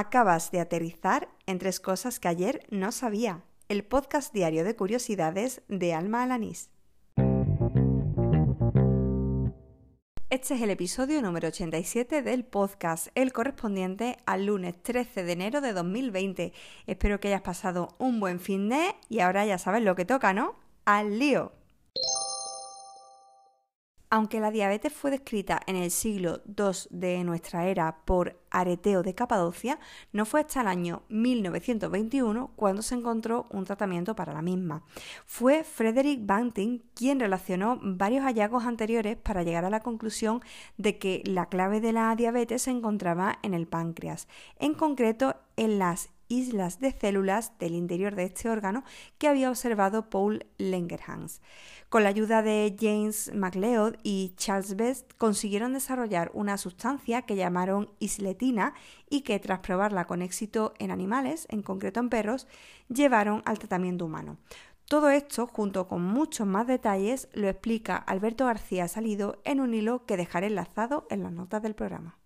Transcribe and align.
Acabas 0.00 0.52
de 0.52 0.60
aterrizar 0.60 1.28
en 1.46 1.58
tres 1.58 1.80
cosas 1.80 2.20
que 2.20 2.28
ayer 2.28 2.64
no 2.70 2.92
sabía. 2.92 3.42
El 3.68 3.82
podcast 3.82 4.32
diario 4.32 4.62
de 4.62 4.76
curiosidades 4.76 5.62
de 5.66 5.92
Alma 5.92 6.22
Alanís. 6.22 6.70
Este 10.30 10.54
es 10.54 10.62
el 10.62 10.70
episodio 10.70 11.20
número 11.20 11.48
87 11.48 12.22
del 12.22 12.44
podcast, 12.44 13.08
el 13.16 13.32
correspondiente 13.32 14.18
al 14.24 14.46
lunes 14.46 14.80
13 14.80 15.24
de 15.24 15.32
enero 15.32 15.60
de 15.60 15.72
2020. 15.72 16.52
Espero 16.86 17.18
que 17.18 17.26
hayas 17.26 17.42
pasado 17.42 17.88
un 17.98 18.20
buen 18.20 18.38
fin 18.38 18.68
de 18.68 18.94
y 19.08 19.18
ahora 19.18 19.46
ya 19.46 19.58
sabes 19.58 19.82
lo 19.82 19.96
que 19.96 20.04
toca, 20.04 20.32
¿no? 20.32 20.54
¡Al 20.84 21.18
lío! 21.18 21.57
Aunque 24.10 24.40
la 24.40 24.50
diabetes 24.50 24.92
fue 24.92 25.10
descrita 25.10 25.60
en 25.66 25.76
el 25.76 25.90
siglo 25.90 26.40
II 26.46 26.88
de 26.90 27.22
nuestra 27.24 27.66
era 27.66 27.98
por 28.06 28.40
Areteo 28.50 29.02
de 29.02 29.14
Capadocia, 29.14 29.78
no 30.12 30.24
fue 30.24 30.40
hasta 30.40 30.62
el 30.62 30.66
año 30.66 31.02
1921 31.10 32.52
cuando 32.56 32.80
se 32.80 32.94
encontró 32.94 33.46
un 33.50 33.64
tratamiento 33.64 34.16
para 34.16 34.32
la 34.32 34.40
misma. 34.40 34.82
Fue 35.26 35.62
Frederick 35.62 36.24
Banting 36.24 36.80
quien 36.94 37.20
relacionó 37.20 37.78
varios 37.82 38.24
hallazgos 38.24 38.64
anteriores 38.64 39.18
para 39.18 39.42
llegar 39.42 39.66
a 39.66 39.70
la 39.70 39.80
conclusión 39.80 40.40
de 40.78 40.98
que 40.98 41.22
la 41.26 41.50
clave 41.50 41.82
de 41.82 41.92
la 41.92 42.16
diabetes 42.16 42.62
se 42.62 42.70
encontraba 42.70 43.38
en 43.42 43.52
el 43.52 43.66
páncreas, 43.66 44.26
en 44.58 44.72
concreto 44.72 45.36
en 45.56 45.78
las 45.78 46.08
islas 46.28 46.80
de 46.80 46.92
células 46.92 47.58
del 47.58 47.74
interior 47.74 48.14
de 48.14 48.24
este 48.24 48.48
órgano 48.48 48.84
que 49.18 49.28
había 49.28 49.50
observado 49.50 50.08
Paul 50.10 50.46
Langerhans. 50.58 51.40
Con 51.88 52.02
la 52.02 52.10
ayuda 52.10 52.42
de 52.42 52.76
James 52.78 53.32
MacLeod 53.34 53.96
y 54.02 54.34
Charles 54.36 54.76
Best 54.76 55.12
consiguieron 55.16 55.72
desarrollar 55.72 56.30
una 56.34 56.58
sustancia 56.58 57.22
que 57.22 57.36
llamaron 57.36 57.90
isletina 57.98 58.74
y 59.08 59.22
que 59.22 59.38
tras 59.38 59.60
probarla 59.60 60.04
con 60.04 60.22
éxito 60.22 60.74
en 60.78 60.90
animales, 60.90 61.46
en 61.50 61.62
concreto 61.62 62.00
en 62.00 62.10
perros, 62.10 62.46
llevaron 62.88 63.42
al 63.46 63.58
tratamiento 63.58 64.04
humano. 64.04 64.36
Todo 64.88 65.10
esto, 65.10 65.46
junto 65.46 65.86
con 65.86 66.02
muchos 66.02 66.46
más 66.46 66.66
detalles, 66.66 67.28
lo 67.34 67.48
explica 67.48 67.96
Alberto 67.96 68.46
García 68.46 68.88
Salido 68.88 69.40
en 69.44 69.60
un 69.60 69.74
hilo 69.74 70.06
que 70.06 70.16
dejaré 70.16 70.46
enlazado 70.46 71.06
en 71.10 71.22
las 71.22 71.32
notas 71.32 71.62
del 71.62 71.74
programa. 71.74 72.18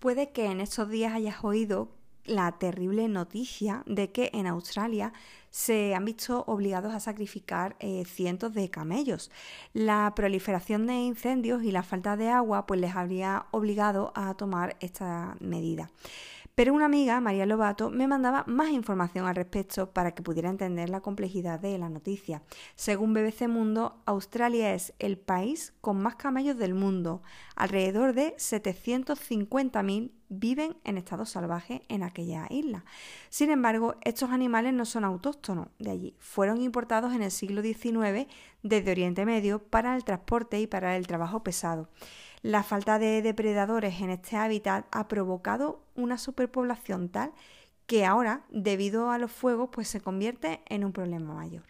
Puede 0.00 0.30
que 0.30 0.46
en 0.46 0.62
estos 0.62 0.88
días 0.88 1.12
hayas 1.12 1.44
oído 1.44 1.90
la 2.24 2.52
terrible 2.52 3.06
noticia 3.06 3.82
de 3.84 4.10
que 4.12 4.30
en 4.32 4.46
Australia 4.46 5.12
se 5.50 5.94
han 5.94 6.06
visto 6.06 6.42
obligados 6.46 6.94
a 6.94 7.00
sacrificar 7.00 7.76
eh, 7.80 8.04
cientos 8.06 8.54
de 8.54 8.70
camellos. 8.70 9.30
La 9.74 10.10
proliferación 10.16 10.86
de 10.86 10.94
incendios 10.94 11.62
y 11.64 11.70
la 11.70 11.82
falta 11.82 12.16
de 12.16 12.30
agua 12.30 12.64
pues 12.64 12.80
les 12.80 12.96
habría 12.96 13.44
obligado 13.50 14.12
a 14.14 14.32
tomar 14.34 14.78
esta 14.80 15.36
medida. 15.38 15.90
Pero 16.54 16.74
una 16.74 16.86
amiga, 16.86 17.20
María 17.20 17.46
Lobato, 17.46 17.90
me 17.90 18.06
mandaba 18.06 18.44
más 18.46 18.70
información 18.70 19.26
al 19.26 19.36
respecto 19.36 19.92
para 19.92 20.12
que 20.12 20.22
pudiera 20.22 20.50
entender 20.50 20.90
la 20.90 21.00
complejidad 21.00 21.60
de 21.60 21.78
la 21.78 21.88
noticia. 21.88 22.42
Según 22.74 23.14
BBC 23.14 23.48
Mundo, 23.48 24.02
Australia 24.04 24.74
es 24.74 24.92
el 24.98 25.16
país 25.18 25.72
con 25.80 26.02
más 26.02 26.16
camellos 26.16 26.58
del 26.58 26.74
mundo. 26.74 27.22
Alrededor 27.56 28.14
de 28.14 28.34
750.000 28.36 30.12
viven 30.30 30.76
en 30.84 30.96
estado 30.96 31.26
salvaje 31.26 31.82
en 31.88 32.02
aquella 32.02 32.46
isla. 32.48 32.84
Sin 33.28 33.50
embargo, 33.50 33.96
estos 34.02 34.30
animales 34.30 34.72
no 34.72 34.86
son 34.86 35.04
autóctonos 35.04 35.68
de 35.78 35.90
allí. 35.90 36.14
Fueron 36.18 36.62
importados 36.62 37.12
en 37.12 37.22
el 37.22 37.30
siglo 37.30 37.60
XIX 37.60 38.26
desde 38.62 38.92
Oriente 38.92 39.26
Medio 39.26 39.58
para 39.58 39.94
el 39.94 40.04
transporte 40.04 40.58
y 40.60 40.66
para 40.66 40.96
el 40.96 41.06
trabajo 41.06 41.42
pesado. 41.42 41.90
La 42.42 42.62
falta 42.62 42.98
de 42.98 43.20
depredadores 43.20 44.00
en 44.00 44.08
este 44.08 44.36
hábitat 44.36 44.86
ha 44.92 45.08
provocado 45.08 45.82
una 45.94 46.16
superpoblación 46.16 47.10
tal 47.10 47.32
que 47.86 48.06
ahora, 48.06 48.44
debido 48.50 49.10
a 49.10 49.18
los 49.18 49.32
fuegos, 49.32 49.68
pues 49.72 49.88
se 49.88 50.00
convierte 50.00 50.62
en 50.66 50.84
un 50.84 50.92
problema 50.92 51.34
mayor. 51.34 51.64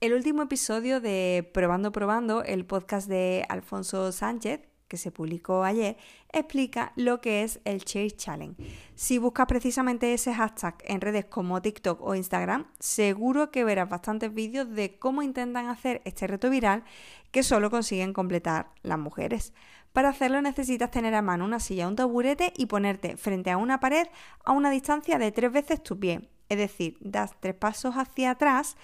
El 0.00 0.14
último 0.14 0.42
episodio 0.42 1.00
de 1.00 1.48
Probando 1.54 1.92
Probando, 1.92 2.42
el 2.42 2.66
podcast 2.66 3.08
de 3.08 3.46
Alfonso 3.48 4.10
Sánchez, 4.10 4.71
que 4.92 4.98
se 4.98 5.10
publicó 5.10 5.64
ayer, 5.64 5.96
explica 6.34 6.92
lo 6.96 7.22
que 7.22 7.44
es 7.44 7.60
el 7.64 7.82
Chase 7.82 8.10
Challenge. 8.10 8.62
Si 8.94 9.16
buscas 9.16 9.46
precisamente 9.46 10.12
ese 10.12 10.34
hashtag 10.34 10.74
en 10.84 11.00
redes 11.00 11.24
como 11.24 11.62
TikTok 11.62 12.02
o 12.02 12.14
Instagram, 12.14 12.66
seguro 12.78 13.50
que 13.50 13.64
verás 13.64 13.88
bastantes 13.88 14.34
vídeos 14.34 14.68
de 14.68 14.98
cómo 14.98 15.22
intentan 15.22 15.70
hacer 15.70 16.02
este 16.04 16.26
reto 16.26 16.50
viral 16.50 16.84
que 17.30 17.42
solo 17.42 17.70
consiguen 17.70 18.12
completar 18.12 18.68
las 18.82 18.98
mujeres. 18.98 19.54
Para 19.94 20.10
hacerlo 20.10 20.42
necesitas 20.42 20.90
tener 20.90 21.14
a 21.14 21.22
mano 21.22 21.46
una 21.46 21.58
silla 21.58 21.88
un 21.88 21.96
taburete 21.96 22.52
y 22.54 22.66
ponerte 22.66 23.16
frente 23.16 23.50
a 23.50 23.56
una 23.56 23.80
pared 23.80 24.08
a 24.44 24.52
una 24.52 24.70
distancia 24.70 25.16
de 25.16 25.32
tres 25.32 25.52
veces 25.52 25.82
tu 25.82 25.98
pie. 25.98 26.28
Es 26.50 26.58
decir, 26.58 26.98
das 27.00 27.32
tres 27.40 27.54
pasos 27.54 27.94
hacia 27.94 28.32
atrás, 28.32 28.76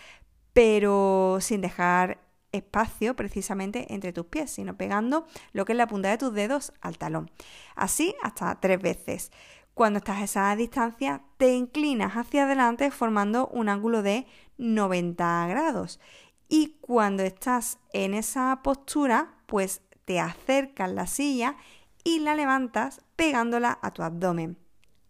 pero 0.54 1.36
sin 1.42 1.60
dejar 1.60 2.18
espacio 2.52 3.14
precisamente 3.14 3.92
entre 3.92 4.12
tus 4.12 4.26
pies, 4.26 4.50
sino 4.50 4.76
pegando 4.76 5.26
lo 5.52 5.64
que 5.64 5.72
es 5.72 5.78
la 5.78 5.86
punta 5.86 6.10
de 6.10 6.18
tus 6.18 6.32
dedos 6.32 6.72
al 6.80 6.98
talón. 6.98 7.30
Así 7.74 8.14
hasta 8.22 8.58
tres 8.60 8.80
veces. 8.80 9.30
Cuando 9.74 9.98
estás 9.98 10.18
a 10.18 10.24
esa 10.24 10.56
distancia, 10.56 11.22
te 11.36 11.54
inclinas 11.54 12.14
hacia 12.14 12.44
adelante 12.44 12.90
formando 12.90 13.46
un 13.48 13.68
ángulo 13.68 14.02
de 14.02 14.26
90 14.56 15.46
grados. 15.46 16.00
Y 16.48 16.78
cuando 16.80 17.22
estás 17.22 17.78
en 17.92 18.14
esa 18.14 18.60
postura, 18.64 19.34
pues 19.46 19.82
te 20.04 20.18
acercas 20.18 20.90
la 20.90 21.06
silla 21.06 21.56
y 22.02 22.20
la 22.20 22.34
levantas 22.34 23.02
pegándola 23.16 23.78
a 23.82 23.92
tu 23.92 24.02
abdomen. 24.02 24.58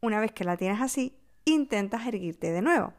Una 0.00 0.20
vez 0.20 0.32
que 0.32 0.44
la 0.44 0.56
tienes 0.56 0.80
así, 0.80 1.16
intentas 1.44 2.06
erguirte 2.06 2.50
de 2.50 2.62
nuevo. 2.62 2.92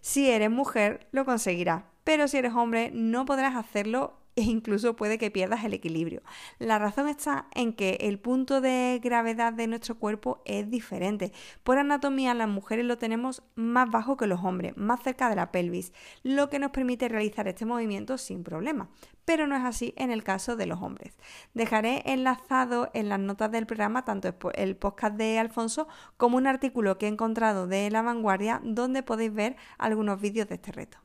Si 0.00 0.30
eres 0.30 0.50
mujer, 0.50 1.06
lo 1.12 1.24
conseguirás, 1.24 1.84
pero 2.04 2.28
si 2.28 2.38
eres 2.38 2.54
hombre 2.54 2.90
no 2.92 3.24
podrás 3.24 3.56
hacerlo 3.56 4.22
e 4.34 4.42
incluso 4.42 4.96
puede 4.96 5.18
que 5.18 5.30
pierdas 5.30 5.64
el 5.64 5.74
equilibrio. 5.74 6.22
La 6.58 6.78
razón 6.78 7.08
está 7.08 7.46
en 7.54 7.74
que 7.74 7.98
el 8.00 8.18
punto 8.18 8.60
de 8.60 9.00
gravedad 9.02 9.52
de 9.52 9.66
nuestro 9.66 9.98
cuerpo 9.98 10.42
es 10.44 10.70
diferente. 10.70 11.32
Por 11.62 11.78
anatomía 11.78 12.32
las 12.34 12.48
mujeres 12.48 12.86
lo 12.86 12.98
tenemos 12.98 13.42
más 13.54 13.90
bajo 13.90 14.16
que 14.16 14.26
los 14.26 14.42
hombres, 14.42 14.76
más 14.76 15.02
cerca 15.02 15.28
de 15.28 15.36
la 15.36 15.52
pelvis, 15.52 15.92
lo 16.22 16.48
que 16.48 16.58
nos 16.58 16.70
permite 16.70 17.08
realizar 17.08 17.46
este 17.46 17.66
movimiento 17.66 18.16
sin 18.16 18.42
problema. 18.42 18.88
Pero 19.24 19.46
no 19.46 19.54
es 19.54 19.64
así 19.64 19.94
en 19.96 20.10
el 20.10 20.24
caso 20.24 20.56
de 20.56 20.66
los 20.66 20.80
hombres. 20.80 21.16
Dejaré 21.54 22.02
enlazado 22.06 22.90
en 22.94 23.08
las 23.08 23.20
notas 23.20 23.52
del 23.52 23.66
programa 23.66 24.04
tanto 24.04 24.34
el 24.54 24.76
podcast 24.76 25.16
de 25.16 25.38
Alfonso 25.38 25.88
como 26.16 26.38
un 26.38 26.46
artículo 26.46 26.98
que 26.98 27.06
he 27.06 27.10
encontrado 27.10 27.66
de 27.66 27.90
La 27.90 28.02
Vanguardia 28.02 28.60
donde 28.64 29.02
podéis 29.02 29.32
ver 29.32 29.56
algunos 29.78 30.20
vídeos 30.20 30.48
de 30.48 30.54
este 30.56 30.72
reto. 30.72 30.98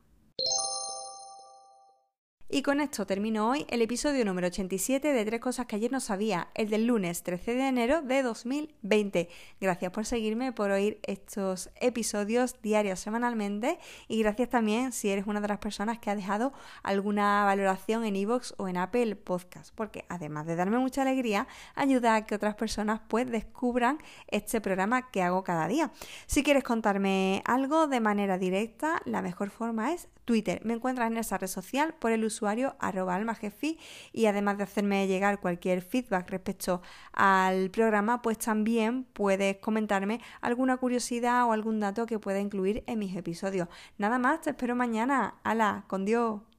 Y 2.50 2.62
con 2.62 2.80
esto 2.80 3.04
termino 3.04 3.50
hoy 3.50 3.66
el 3.68 3.82
episodio 3.82 4.24
número 4.24 4.46
87 4.46 5.12
de 5.12 5.24
Tres 5.26 5.38
Cosas 5.38 5.66
que 5.66 5.76
ayer 5.76 5.92
no 5.92 6.00
sabía, 6.00 6.48
el 6.54 6.70
del 6.70 6.86
lunes 6.86 7.22
13 7.22 7.54
de 7.54 7.68
enero 7.68 8.00
de 8.00 8.22
2020. 8.22 9.28
Gracias 9.60 9.92
por 9.92 10.06
seguirme, 10.06 10.52
por 10.52 10.70
oír 10.70 10.98
estos 11.02 11.68
episodios 11.78 12.56
diarios 12.62 13.00
semanalmente 13.00 13.78
y 14.08 14.22
gracias 14.22 14.48
también 14.48 14.92
si 14.92 15.10
eres 15.10 15.26
una 15.26 15.42
de 15.42 15.48
las 15.48 15.58
personas 15.58 15.98
que 15.98 16.08
ha 16.08 16.16
dejado 16.16 16.54
alguna 16.82 17.44
valoración 17.44 18.06
en 18.06 18.16
iVoox 18.16 18.54
o 18.56 18.66
en 18.66 18.78
Apple 18.78 19.14
Podcast, 19.16 19.74
porque 19.74 20.06
además 20.08 20.46
de 20.46 20.56
darme 20.56 20.78
mucha 20.78 21.02
alegría, 21.02 21.46
ayuda 21.74 22.14
a 22.14 22.24
que 22.24 22.34
otras 22.34 22.54
personas 22.54 23.02
pues 23.08 23.30
descubran 23.30 23.98
este 24.26 24.62
programa 24.62 25.10
que 25.10 25.22
hago 25.22 25.44
cada 25.44 25.68
día. 25.68 25.92
Si 26.26 26.42
quieres 26.42 26.64
contarme 26.64 27.42
algo 27.44 27.88
de 27.88 28.00
manera 28.00 28.38
directa, 28.38 29.02
la 29.04 29.20
mejor 29.20 29.50
forma 29.50 29.92
es 29.92 30.08
Twitter. 30.28 30.60
Me 30.62 30.74
encuentras 30.74 31.10
en 31.10 31.16
esa 31.16 31.38
red 31.38 31.46
social 31.46 31.94
por 31.98 32.12
el 32.12 32.22
usuario 32.22 32.76
arroba 32.80 33.14
almajefi 33.14 33.78
y 34.12 34.26
además 34.26 34.58
de 34.58 34.64
hacerme 34.64 35.06
llegar 35.06 35.40
cualquier 35.40 35.80
feedback 35.80 36.28
respecto 36.28 36.82
al 37.14 37.70
programa, 37.70 38.20
pues 38.20 38.36
también 38.36 39.04
puedes 39.04 39.56
comentarme 39.56 40.20
alguna 40.42 40.76
curiosidad 40.76 41.46
o 41.46 41.52
algún 41.52 41.80
dato 41.80 42.04
que 42.04 42.18
pueda 42.18 42.40
incluir 42.40 42.84
en 42.86 42.98
mis 42.98 43.16
episodios. 43.16 43.68
Nada 43.96 44.18
más, 44.18 44.42
te 44.42 44.50
espero 44.50 44.76
mañana. 44.76 45.36
¡Hala! 45.44 45.84
¡Con 45.86 46.04
Dios! 46.04 46.48